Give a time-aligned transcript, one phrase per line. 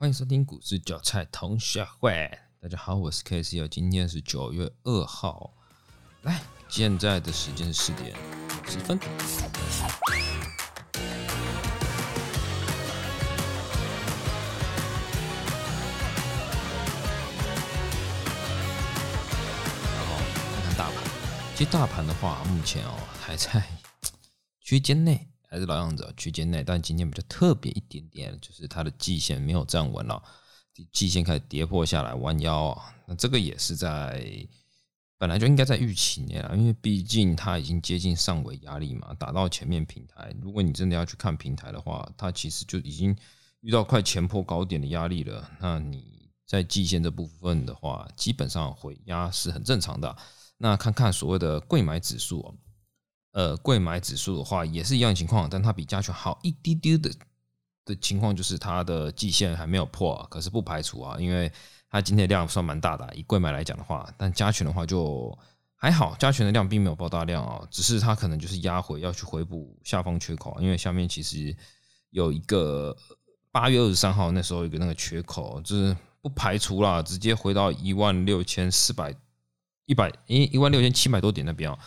[0.00, 2.30] 欢迎收听股市韭菜同学会。
[2.62, 5.52] 大家好，我是 K C 今天是九月二号，
[6.22, 8.14] 来，现在的时间是四点
[8.68, 8.96] 十分。
[8.96, 9.06] 好，
[20.54, 20.94] 看看大盘。
[21.56, 23.60] 其实大盘的话，目前哦还在
[24.62, 26.62] 区间内，还是老样子，区间内。
[26.62, 30.22] 但今天比较特别一点点，就是它的季线没有站稳了，
[30.92, 32.94] 季线开始跌破下来，弯腰啊。
[33.06, 34.46] 那这个也是在
[35.16, 40.32] 本来就应该在预期内啊，因为毕竟它已经接近上轨压力嘛，打到前面平台。
[40.40, 43.16] 如果你真的要去看平台的话，它其实就已经
[43.60, 45.50] 遇到快前破高点的压力了。
[45.58, 50.16] 那你在季线这部分的话，基本上回压是很正常的。
[50.56, 52.54] 那看看所谓的贵买指数，
[53.32, 57.10] 呃，贵买指数的话也是一样情况，但它比加权好一丢丢的
[57.84, 61.52] 的情况就是它的季线还没有破，可是不排除啊，因为
[61.90, 65.36] 它今天的量算蛮大的，以贵买来讲的话，但加权的话就
[65.76, 71.54] 还好，加权的量并没有爆大量啊，只是它可能就是压回要去回补下方缺口，因为下面其实
[72.10, 72.96] 有一个
[73.52, 79.14] 八月二十三号那时候有个那个缺口，就是不排除啦，直接回到一万六千四百。
[79.86, 81.78] 一百一一万六千七百多点那边啊，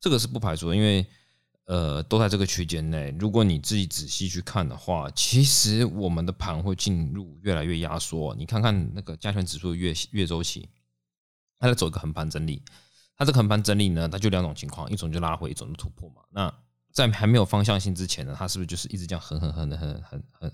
[0.00, 1.06] 这个是不排除，因为
[1.66, 3.14] 呃都在这个区间内。
[3.20, 8.34] 如果你自己仔细去看的话，其实我们的盘会进入越来越压缩。
[8.34, 10.68] 你看看那个加权指数月月周期，
[11.58, 12.62] 它在走一个横盘整理。
[13.16, 16.22] 它这个横盘整理呢，它就两种情况，一种就拉回，一种就突破嘛。
[16.30, 16.50] 那
[16.90, 20.50] 在还没有方向性之前呢，它是不是就是一直这样横横横的横横横，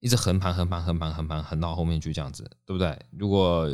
[0.00, 2.98] 一直横盘横盘横盘横盘横到后面去这样子，对不对？
[3.12, 3.70] 如果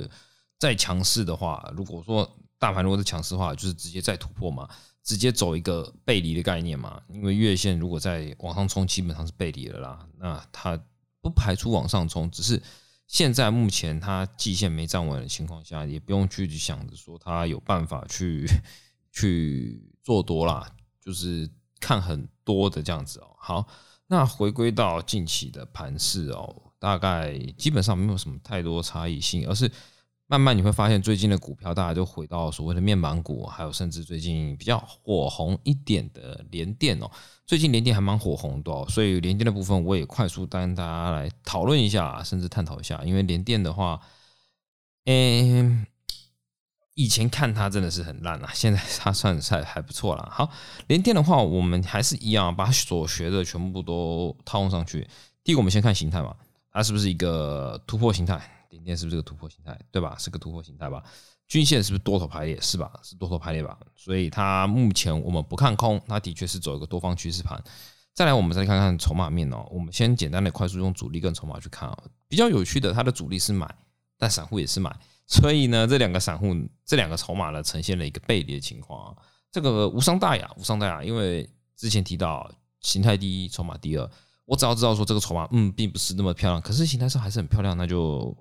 [0.59, 4.69] 再强势的话，如果说大盘如果是强势的话，就是直接再突破嘛，
[5.07, 7.01] 直接走一个背离的概念嘛。
[7.09, 10.07] 因为月线如果在往上冲，基本上是背离了啦。
[10.19, 10.77] 那它
[11.23, 12.61] 不排除往上冲，只是
[13.07, 18.45] 现在目前它季线没站稳的情况下，也不用去想着说它有办法去
[19.13, 20.69] 去做多啦，
[21.01, 21.49] 就是
[21.79, 23.29] 看很多的这样子哦。
[23.39, 23.67] 好，
[24.09, 29.71] 那回归到近期的盘势哦，大概基本上没有什么太多差异性，而是。
[30.29, 37.09] 慢慢你会发现，最近的股票大家就回到所谓的面板股，还有甚至最近比较火红一点的联电哦。
[37.47, 43.01] 最近联电还蛮火红的，所以联电的部分我也快速带大家来讨论一下，甚至探讨一下。
[43.05, 44.01] 因为联电的话，
[45.05, 45.87] 嗯，
[46.95, 50.29] 以前看它真的是很烂啊，现在它算还还不错了。
[50.33, 50.51] 好，
[50.89, 55.07] 联电的话，我们还是一样，把所学的全部都套用上去。
[55.45, 56.35] 第一个，我们先看形态嘛，
[56.73, 58.41] 它是不是一个突破形态？
[58.69, 60.17] 点点是不是个突破形态，对吧？
[60.19, 61.03] 是个突破形态吧？
[61.49, 62.61] 均线是不是多头排列？
[62.61, 62.91] 是吧？
[63.05, 63.79] 是多头排列吧？
[63.95, 67.63] 所以它目前我们不看空，它的确是走一个多方趋势盘。
[68.13, 69.65] 再来，我们再看看筹码面哦。
[69.71, 71.97] 我们先简单的快速用主力跟筹码去看啊。
[72.27, 73.73] 比较有趣的，它的主力是买，
[74.19, 74.93] 但散户也是买，
[75.29, 76.53] 所以呢，这两个散户
[76.85, 79.17] 这两个筹码呢，呈现了一个背离的情况啊。
[79.53, 82.51] 这个无伤大雅，无伤大雅，因为之前提到
[82.81, 84.11] 形态第一，筹码第二。
[84.47, 88.37] 我只要知道说这个筹码，嗯，并不是那么漂亮，可是形态上还是很漂亮，那就。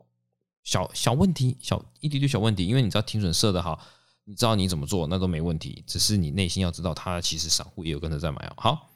[0.66, 3.80] 小小问题，小一滴滴小问题，因为你知道停损设的好，
[4.26, 5.82] 你知道你怎么做，那都没问题。
[5.88, 8.54] 只是你内心要知道，它其实散户也有跟着在买哦。
[8.58, 8.90] 好，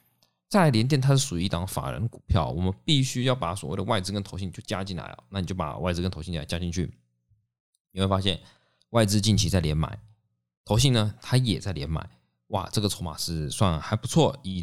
[0.48, 5.24] 再来联电，它是属于一档法人股票，我们必须要把所谓的外资跟投信就加进来哦。
[5.30, 6.92] 那你就把外资跟投信加加进去，
[7.92, 8.38] 你会发现
[8.90, 9.98] 外资近期在连买，
[10.64, 12.04] 投信呢它也在连买，
[12.48, 14.62] 哇，这个筹码是算还不错，以。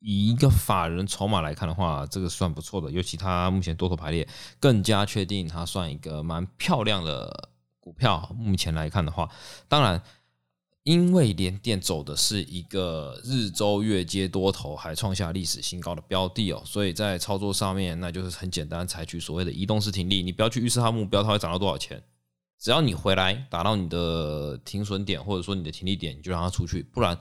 [0.00, 4.28] 以一个法人筹码来看的话，这个算不错的，尤其它目前多头排列，
[4.60, 7.48] 更加确定它算一个蛮漂亮的
[7.80, 8.30] 股票。
[8.36, 9.28] 目前来看的话，
[9.68, 10.00] 当然，
[10.84, 22.00] 因为联电走的是一个日周月接多头，还创下历史新高的标的哦，所以在操作上面，那就是很简单，采取所谓的移动式停利，你不要去预测它目标它会涨到多少钱，
[22.60, 27.18] 只要你回来打到你的停损点或者说你的停利点，你就让它出去，不然。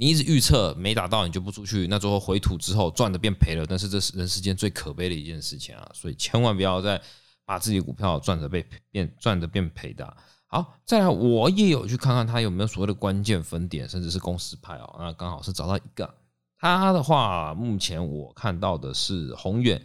[0.00, 5.90] 你一直预测没打到，你就不出去，那最后回吐之后赚的变赔了，但是这是人世间最可悲的一件事情啊！
[5.92, 7.02] 所以千万不要再
[7.44, 10.16] 把自己股票赚的被变赚的变赔的。
[10.46, 14.94] 好，再来，我也有去看看它有没有所谓的关键分点，甚至是公司派哦。
[15.00, 16.14] 那刚好是找到一个，
[16.60, 19.82] 它的话目前我看到的是宏远。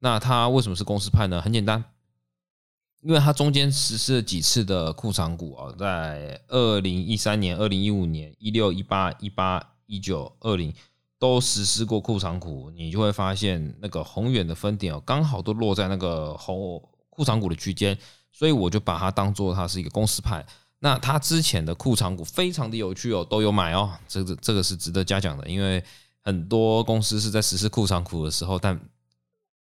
[0.00, 1.40] 那它为什么是公司派呢？
[1.40, 1.84] 很简单。
[3.04, 10.72] 因为它中间实施了几次的库藏股啊，在二零一三年、二零一五年、一六、一八、一八、一九、二零
[11.18, 17.96] 都实施过库藏股，你就会发现那个宏远的分点哦，刚好都落在那个宏库藏股的区间，
[18.32, 20.44] 所以我就把它当做它是一个公司派。
[20.78, 25.84] 那它之前的库藏股非常的有趣哦，都有买哦，这个这个是值得嘉奖的，因为
[26.22, 28.80] 很多公司是在实施库藏股的时候，但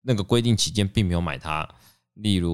[0.03, 1.69] 那个规定期间并没有买它。
[2.15, 2.51] 例如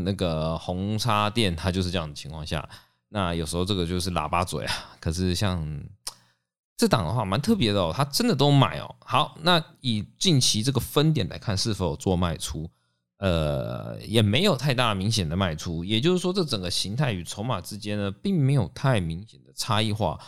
[0.00, 2.68] 那个红叉店，它就是这样的情况下。
[3.08, 4.74] 那有时候这个就是喇叭嘴啊。
[5.00, 5.82] 可是像
[6.76, 8.94] 这档的话，蛮特别的哦，它真的都买哦。
[9.00, 12.70] 好，那以近期这个分点来看，是否有做卖出？
[13.18, 15.84] 呃，也没有太大明显的卖出。
[15.84, 20.18] 也就是说，这整个形态与筹码之间呢，并没有太明显的差异化。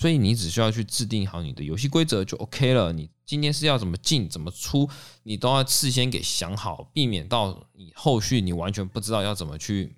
[0.00, 2.90] 所以你只需要去制定好你的游戏规则就 OK 了。
[2.90, 4.88] 你今天是要怎么进怎么出，
[5.24, 9.94] 你都要事先给想好，避免到你后续你完全不知道要怎么去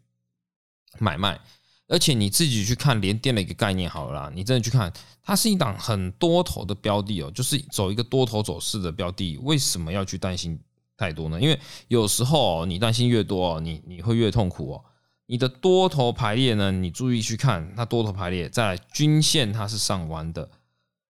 [0.99, 1.41] 买卖。
[1.87, 9.39] 而且你自己去看连电的一个概念好了啦，你真的去看，它是一档很多头的标的哦，就是走一个多头走势的标的。
[9.39, 10.59] 为什么要去担心
[10.97, 11.41] 太多呢？
[11.41, 11.57] 因为
[11.87, 14.85] 有时候你担心越多，你你会越痛苦哦。
[15.33, 16.71] 你的多头排列呢？
[16.71, 20.47] 你注意去看它多头排列，在均线它是上弯的，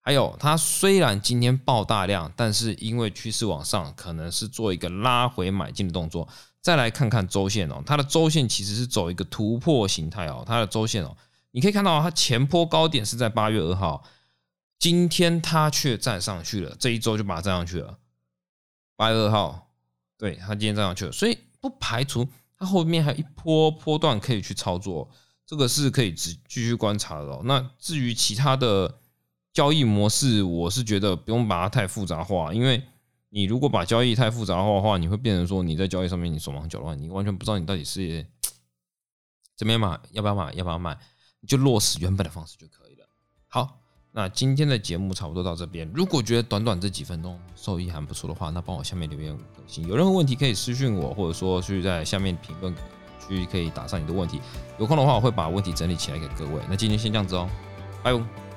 [0.01, 6.29] 还有它虽然今天爆大量，但是因为趋势往上，可能是做一个拉回买进的动作。
[6.61, 11.17] 再来看看周线哦，它的周线其实是走一个突破形态哦，它的周线哦，
[11.51, 14.05] 你可以看到它前坡高点是在八月二号，
[14.79, 17.99] 今天它却站上去了，这一周就把它站上去了。
[18.95, 19.73] 八月二号，
[20.17, 22.29] 对，它今天站上去了，所以不排除。
[22.63, 25.11] 它后面还有一波波段可以去操作，
[25.45, 27.41] 这个是可以继继续观察的。
[27.43, 29.01] 那至于其他的
[29.53, 32.81] 交易模式，我是觉得不用把它太复杂化，因为
[33.31, 38.25] 你如果把交易太复杂化的话，你会变成说你在交易上面你手忙脚乱，你完全不知道你到底是
[39.57, 40.97] 怎么样买，要不要买，要不要卖，
[41.41, 43.09] 你就落实原本的方式就可以了。
[43.49, 43.82] 好。
[44.15, 45.91] 那今天的节目差不多到这边。
[45.95, 49.89] 如果觉得短短这几分钟受益还不错的话，那帮我下面留言五颗星。
[49.89, 52.75] 有任何问题可以私信我，或者说去在下面评论
[53.27, 54.39] 区可以打上你的问题。
[54.79, 56.61] 有空的话，我会把问题整理起来给各位。
[56.69, 57.49] 那今天先这样子哦，
[58.03, 58.52] 拜。